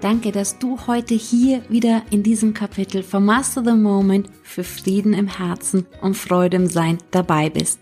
[0.00, 5.12] Danke, dass du heute hier wieder in diesem Kapitel von Master the Moment für Frieden
[5.12, 7.80] im Herzen und Freude im Sein dabei bist.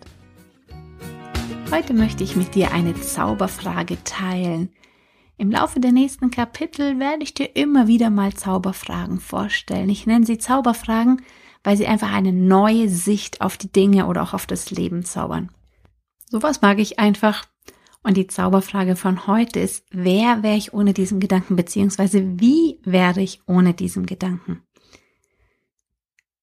[1.70, 4.70] Heute möchte ich mit dir eine Zauberfrage teilen.
[5.36, 9.88] Im Laufe der nächsten Kapitel werde ich dir immer wieder mal Zauberfragen vorstellen.
[9.88, 11.23] Ich nenne sie Zauberfragen,
[11.62, 15.50] weil sie einfach eine neue Sicht auf die Dinge oder auch auf das Leben zaubern.
[16.28, 17.45] Sowas mag ich einfach.
[18.08, 23.20] Und die Zauberfrage von heute ist, wer wäre ich ohne diesen Gedanken, beziehungsweise wie wäre
[23.20, 24.62] ich ohne diesen Gedanken?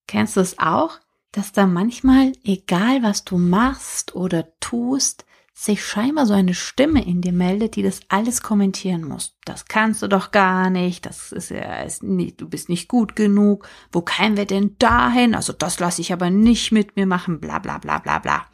[0.05, 0.99] Kennst du es auch,
[1.31, 7.21] dass da manchmal, egal was du machst oder tust, sich scheinbar so eine Stimme in
[7.21, 9.35] dir meldet, die das alles kommentieren muss.
[9.43, 13.15] Das kannst du doch gar nicht, das ist ja, ist nicht, du bist nicht gut
[13.15, 15.33] genug, wo kämen wir denn dahin?
[15.33, 18.45] Also das lasse ich aber nicht mit mir machen, bla bla bla bla bla.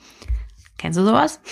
[0.78, 1.42] Kennst du sowas?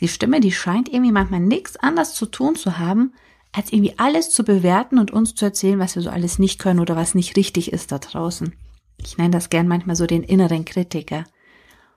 [0.00, 3.12] Die Stimme, die scheint irgendwie manchmal nichts anderes zu tun zu haben,
[3.52, 6.80] als irgendwie alles zu bewerten und uns zu erzählen, was wir so alles nicht können
[6.80, 8.54] oder was nicht richtig ist da draußen.
[8.98, 11.24] Ich nenne das gern manchmal so den inneren Kritiker.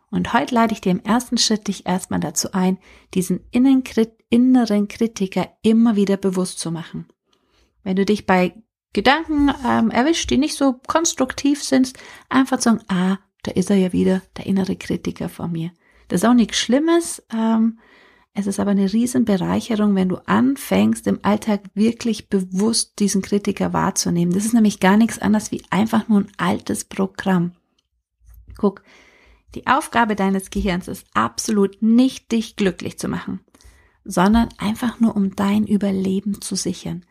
[0.09, 2.77] Und heute lade ich dir im ersten Schritt dich erstmal dazu ein,
[3.13, 7.07] diesen inneren Kritiker immer wieder bewusst zu machen.
[7.83, 8.53] Wenn du dich bei
[8.93, 11.93] Gedanken ähm, erwischt, die nicht so konstruktiv sind,
[12.29, 15.71] einfach sagen, ah, da ist er ja wieder, der innere Kritiker von mir.
[16.07, 17.23] Das ist auch nichts Schlimmes.
[17.33, 17.79] Ähm,
[18.35, 23.73] es ist aber eine riesen Bereicherung, wenn du anfängst, im Alltag wirklich bewusst diesen Kritiker
[23.73, 24.33] wahrzunehmen.
[24.33, 27.51] Das ist nämlich gar nichts anderes wie einfach nur ein altes Programm.
[28.57, 28.83] Guck,
[29.53, 33.41] die Aufgabe deines Gehirns ist absolut nicht, dich glücklich zu machen,
[34.03, 37.05] sondern einfach nur, um dein Überleben zu sichern.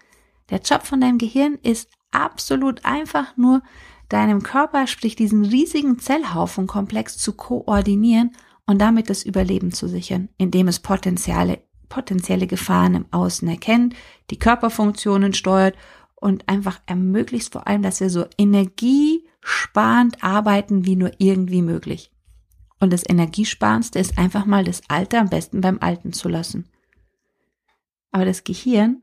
[0.50, 3.62] Der Job von deinem Gehirn ist absolut einfach nur,
[4.08, 8.32] deinem Körper, sprich diesen riesigen Zellhaufenkomplex zu koordinieren
[8.72, 13.94] und damit das Überleben zu sichern, indem es potenzielle, potenzielle Gefahren im Außen erkennt,
[14.30, 15.76] die Körperfunktionen steuert
[16.14, 22.10] und einfach ermöglicht vor allem, dass wir so energiesparend arbeiten wie nur irgendwie möglich.
[22.80, 26.64] Und das Energiesparendste ist einfach mal das Alte am besten beim Alten zu lassen.
[28.10, 29.02] Aber das Gehirn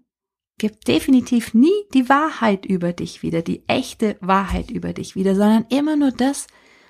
[0.58, 5.68] gibt definitiv nie die Wahrheit über dich wieder, die echte Wahrheit über dich wieder, sondern
[5.70, 6.48] immer nur das,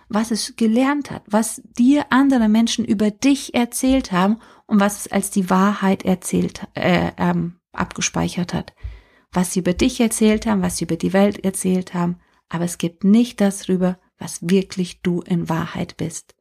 [0.09, 5.11] was es gelernt hat, was dir andere Menschen über dich erzählt haben und was es
[5.11, 8.73] als die Wahrheit erzählt, äh, ähm, abgespeichert hat.
[9.31, 12.79] Was sie über dich erzählt haben, was sie über die Welt erzählt haben, aber es
[12.79, 16.35] gibt nicht das rüber, was wirklich du in Wahrheit bist.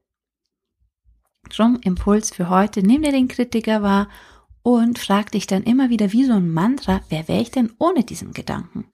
[1.50, 4.08] Drum Impuls für heute, nimm dir den Kritiker wahr
[4.62, 8.04] und frag dich dann immer wieder wie so ein Mantra, wer wäre ich denn ohne
[8.04, 8.90] diesen Gedanken?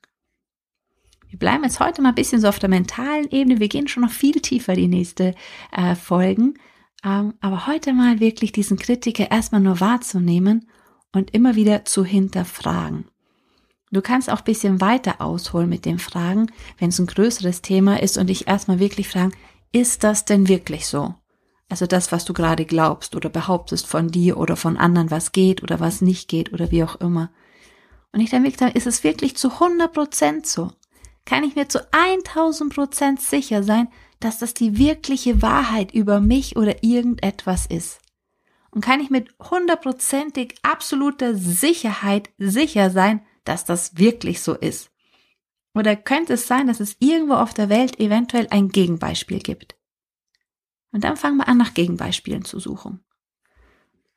[1.34, 3.58] Wir bleiben jetzt heute mal ein bisschen so auf der mentalen Ebene.
[3.58, 5.34] Wir gehen schon noch viel tiefer die nächste
[5.72, 6.54] äh, Folgen.
[7.04, 10.70] Ähm, aber heute mal wirklich diesen Kritiker erstmal nur wahrzunehmen
[11.12, 13.06] und immer wieder zu hinterfragen.
[13.90, 18.00] Du kannst auch ein bisschen weiter ausholen mit den Fragen, wenn es ein größeres Thema
[18.00, 19.32] ist und dich erstmal wirklich fragen,
[19.72, 21.16] ist das denn wirklich so?
[21.68, 25.64] Also das, was du gerade glaubst oder behauptest von dir oder von anderen, was geht
[25.64, 27.32] oder was nicht geht oder wie auch immer.
[28.12, 30.70] Und ich dann wirklich sagen, ist es wirklich zu 100 Prozent so?
[31.24, 33.88] Kann ich mir zu 1000 Prozent sicher sein,
[34.20, 38.00] dass das die wirkliche Wahrheit über mich oder irgendetwas ist?
[38.70, 44.90] Und kann ich mit hundertprozentig absoluter Sicherheit sicher sein, dass das wirklich so ist?
[45.74, 49.76] Oder könnte es sein, dass es irgendwo auf der Welt eventuell ein Gegenbeispiel gibt?
[50.92, 53.04] Und dann fangen wir an, nach Gegenbeispielen zu suchen.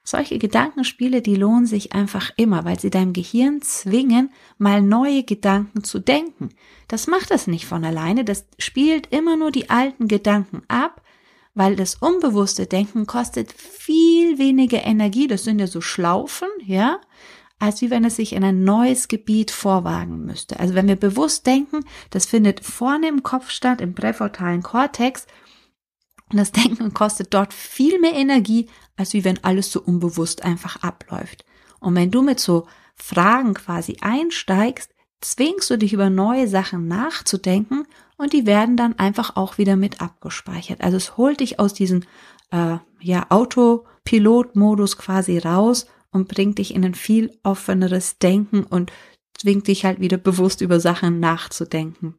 [0.09, 5.83] Solche Gedankenspiele, die lohnen sich einfach immer, weil sie deinem Gehirn zwingen, mal neue Gedanken
[5.83, 6.47] zu denken.
[6.87, 11.01] Das macht es nicht von alleine, das spielt immer nur die alten Gedanken ab,
[11.55, 17.01] weil das unbewusste Denken kostet viel weniger Energie, das sind ja so Schlaufen, ja,
[17.59, 20.57] als wie wenn es sich in ein neues Gebiet vorwagen müsste.
[20.57, 25.27] Also wenn wir bewusst denken, das findet vorne im Kopf statt, im präfrontalen Kortex,
[26.29, 31.45] das Denken kostet dort viel mehr Energie, als wie wenn alles so unbewusst einfach abläuft.
[31.79, 34.91] Und wenn du mit so Fragen quasi einsteigst,
[35.21, 37.85] zwingst du dich über neue Sachen nachzudenken
[38.17, 40.81] und die werden dann einfach auch wieder mit abgespeichert.
[40.81, 42.03] Also es holt dich aus diesem
[42.51, 48.91] äh, ja, Autopilot-Modus quasi raus und bringt dich in ein viel offeneres Denken und
[49.37, 52.15] zwingt dich halt wieder bewusst über Sachen nachzudenken.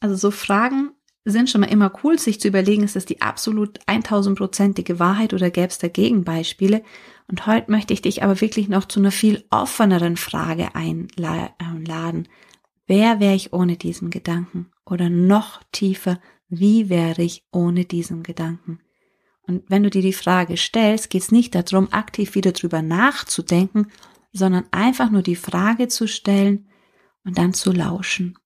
[0.00, 0.92] Also so Fragen
[1.24, 5.50] sind schon mal immer cool, sich zu überlegen, ist das die absolut 1000-prozentige Wahrheit oder
[5.50, 6.82] gäbe es da Gegenbeispiele?
[7.28, 12.28] Und heute möchte ich dich aber wirklich noch zu einer viel offeneren Frage einladen.
[12.86, 14.72] Wer wäre ich ohne diesen Gedanken?
[14.84, 18.80] Oder noch tiefer, wie wäre ich ohne diesen Gedanken?
[19.42, 23.88] Und wenn du dir die Frage stellst, geht es nicht darum, aktiv wieder drüber nachzudenken,
[24.32, 26.68] sondern einfach nur die Frage zu stellen
[27.24, 28.38] und dann zu lauschen,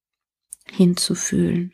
[0.70, 1.73] hinzufühlen.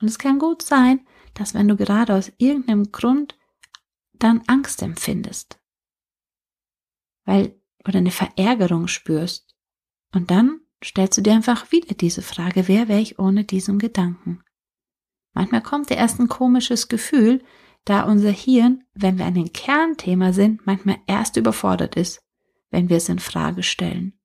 [0.00, 3.38] Und es kann gut sein, dass wenn du gerade aus irgendeinem Grund
[4.14, 5.60] dann Angst empfindest,
[7.24, 9.56] weil oder eine Verärgerung spürst,
[10.12, 14.42] und dann stellst du dir einfach wieder diese Frage, wer wäre ich ohne diesen Gedanken?
[15.32, 17.42] Manchmal kommt dir erst ein komisches Gefühl,
[17.84, 22.20] da unser Hirn, wenn wir an den Kernthema sind, manchmal erst überfordert ist,
[22.70, 24.18] wenn wir es in Frage stellen.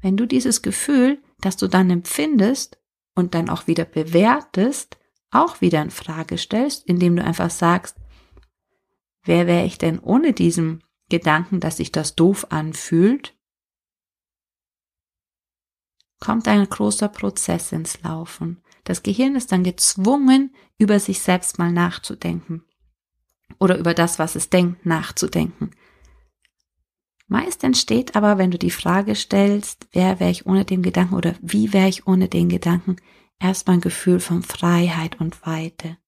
[0.00, 2.77] Wenn du dieses Gefühl, das du dann empfindest
[3.18, 4.96] und dann auch wieder bewertest,
[5.32, 7.96] auch wieder in Frage stellst, indem du einfach sagst,
[9.24, 13.36] wer wäre ich denn ohne diesen Gedanken, dass sich das doof anfühlt,
[16.20, 18.62] kommt ein großer Prozess ins Laufen.
[18.84, 22.62] Das Gehirn ist dann gezwungen, über sich selbst mal nachzudenken
[23.58, 25.72] oder über das, was es denkt, nachzudenken.
[27.28, 31.34] Meist entsteht aber, wenn du die Frage stellst, wer wäre ich ohne den Gedanken oder
[31.42, 32.96] wie wäre ich ohne den Gedanken,
[33.38, 35.98] erstmal ein Gefühl von Freiheit und Weite.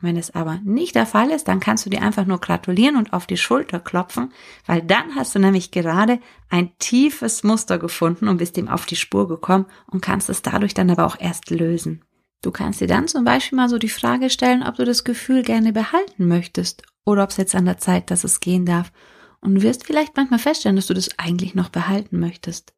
[0.00, 3.14] Wenn es aber nicht der Fall ist, dann kannst du dir einfach nur gratulieren und
[3.14, 4.30] auf die Schulter klopfen,
[4.66, 8.96] weil dann hast du nämlich gerade ein tiefes Muster gefunden und bist ihm auf die
[8.96, 12.04] Spur gekommen und kannst es dadurch dann aber auch erst lösen.
[12.42, 15.42] Du kannst dir dann zum Beispiel mal so die Frage stellen, ob du das Gefühl
[15.42, 18.92] gerne behalten möchtest oder ob es jetzt an der Zeit, dass es gehen darf
[19.44, 22.74] und wirst vielleicht manchmal feststellen, dass du das eigentlich noch behalten möchtest.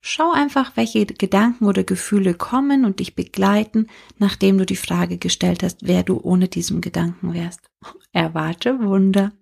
[0.00, 3.86] Schau einfach, welche Gedanken oder Gefühle kommen und dich begleiten,
[4.18, 7.60] nachdem du die Frage gestellt hast, wer du ohne diesem Gedanken wärst.
[8.12, 9.32] Erwarte Wunder.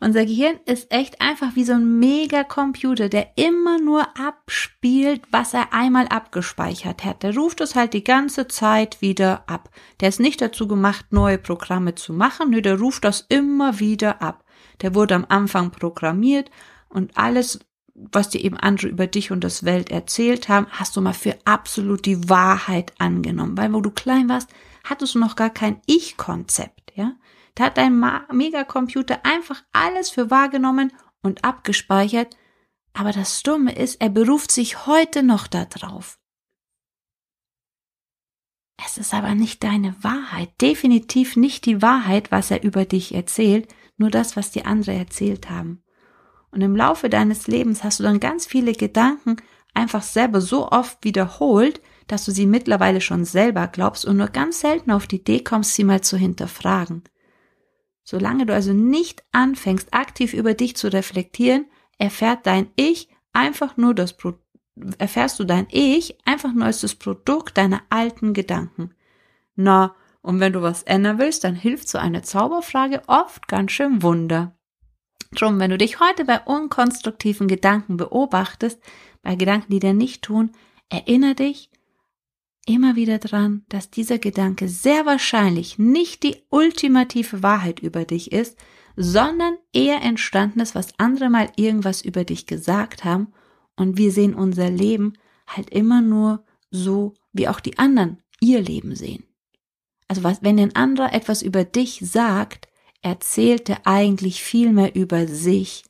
[0.00, 5.72] Unser Gehirn ist echt einfach wie so ein Megacomputer, der immer nur abspielt, was er
[5.72, 7.22] einmal abgespeichert hat.
[7.22, 9.70] Der ruft es halt die ganze Zeit wieder ab.
[10.00, 14.20] Der ist nicht dazu gemacht, neue Programme zu machen, nö, der ruft das immer wieder
[14.22, 14.43] ab
[14.82, 16.50] der wurde am Anfang programmiert
[16.88, 17.60] und alles,
[17.94, 21.36] was dir eben andere über dich und das Welt erzählt haben, hast du mal für
[21.44, 23.56] absolut die Wahrheit angenommen.
[23.56, 24.50] Weil wo du klein warst,
[24.82, 27.12] hattest du noch gar kein Ich-Konzept, ja.
[27.54, 30.92] Da hat dein Megacomputer einfach alles für wahrgenommen
[31.22, 32.36] und abgespeichert.
[32.94, 36.18] Aber das Dumme ist, er beruft sich heute noch darauf.
[38.84, 43.72] Es ist aber nicht deine Wahrheit, definitiv nicht die Wahrheit, was er über dich erzählt,
[43.96, 45.82] nur das, was die andere erzählt haben.
[46.50, 49.36] Und im Laufe deines Lebens hast du dann ganz viele Gedanken
[49.74, 54.60] einfach selber so oft wiederholt, dass du sie mittlerweile schon selber glaubst und nur ganz
[54.60, 57.02] selten auf die Idee kommst, sie mal zu hinterfragen.
[58.04, 61.66] Solange du also nicht anfängst, aktiv über dich zu reflektieren,
[61.98, 64.34] erfährt dein Ich einfach nur das Pro
[64.98, 68.92] erfährst du dein Ich einfach nur als das Produkt deiner alten Gedanken.
[69.54, 69.94] Na,
[70.24, 74.56] und wenn du was ändern willst, dann hilft so eine Zauberfrage oft ganz schön Wunder.
[75.32, 78.80] Drum, wenn du dich heute bei unkonstruktiven Gedanken beobachtest,
[79.22, 80.52] bei Gedanken, die dir nicht tun,
[80.88, 81.70] erinnere dich
[82.64, 88.56] immer wieder dran, dass dieser Gedanke sehr wahrscheinlich nicht die ultimative Wahrheit über dich ist,
[88.96, 93.34] sondern eher entstanden ist, was andere mal irgendwas über dich gesagt haben
[93.76, 95.12] und wir sehen unser Leben
[95.46, 99.24] halt immer nur so, wie auch die anderen ihr Leben sehen.
[100.08, 102.68] Also was, wenn ein anderer etwas über dich sagt,
[103.02, 105.84] erzählt er eigentlich viel mehr über sich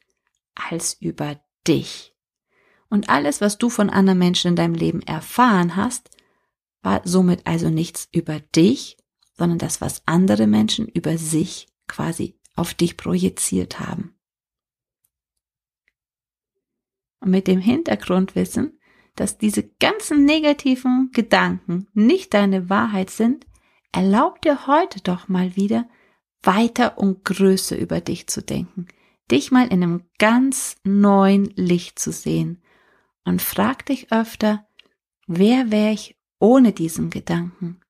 [0.55, 2.15] als über dich.
[2.89, 6.11] Und alles, was du von anderen Menschen in deinem Leben erfahren hast,
[6.83, 8.97] war somit also nichts über dich,
[9.37, 14.15] sondern das, was andere Menschen über sich quasi auf dich projiziert haben.
[17.21, 18.79] Und mit dem Hintergrundwissen,
[19.17, 23.47] dass diese ganzen negativen Gedanken nicht deine Wahrheit sind,
[23.95, 25.89] Erlaub dir heute doch mal wieder
[26.43, 28.89] weiter und größer über dich zu denken,
[29.31, 32.61] dich mal in einem ganz neuen Licht zu sehen
[33.25, 34.67] und frag dich öfter,
[35.29, 37.81] wer wäre ich ohne diesen Gedanken?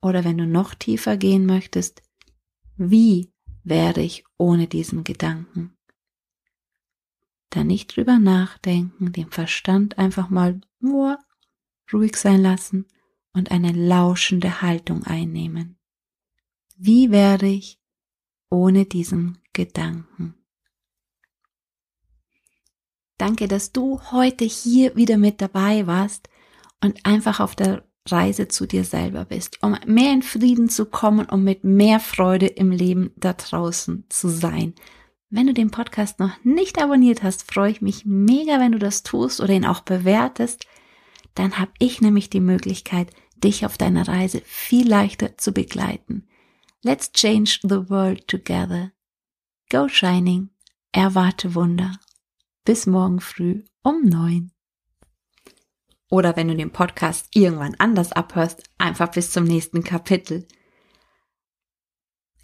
[0.00, 2.02] Oder wenn du noch tiefer gehen möchtest,
[2.78, 3.30] wie
[3.62, 5.76] wäre ich ohne diesen Gedanken?
[7.50, 11.18] Da nicht drüber nachdenken, den Verstand einfach mal nur
[11.92, 12.86] ruhig sein lassen
[13.36, 15.78] und eine lauschende Haltung einnehmen.
[16.76, 17.78] Wie wäre ich
[18.50, 20.34] ohne diesen Gedanken?
[23.18, 26.28] Danke, dass du heute hier wieder mit dabei warst
[26.82, 31.26] und einfach auf der Reise zu dir selber bist, um mehr in Frieden zu kommen,
[31.26, 34.74] um mit mehr Freude im Leben da draußen zu sein.
[35.28, 39.02] Wenn du den Podcast noch nicht abonniert hast, freue ich mich mega, wenn du das
[39.02, 40.66] tust oder ihn auch bewertest.
[41.34, 43.10] Dann habe ich nämlich die Möglichkeit,
[43.42, 46.28] dich auf deiner Reise viel leichter zu begleiten.
[46.82, 48.92] Let's change the world together.
[49.70, 50.50] Go Shining.
[50.92, 51.98] Erwarte Wunder.
[52.64, 54.52] Bis morgen früh um neun.
[56.08, 60.46] Oder wenn du den Podcast irgendwann anders abhörst, einfach bis zum nächsten Kapitel.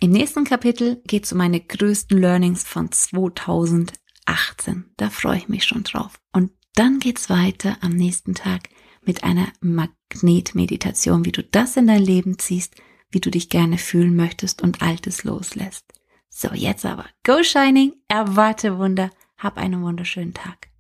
[0.00, 4.92] Im nächsten Kapitel geht es um meine größten Learnings von 2018.
[4.96, 6.18] Da freue ich mich schon drauf.
[6.32, 8.68] Und dann geht's weiter am nächsten Tag
[9.02, 9.52] mit einer
[10.12, 12.76] Magnetmeditation, wie du das in dein Leben ziehst,
[13.10, 15.84] wie du dich gerne fühlen möchtest und Altes loslässt.
[16.28, 17.06] So, jetzt aber.
[17.24, 20.71] Go Shining, erwarte Wunder, hab einen wunderschönen Tag.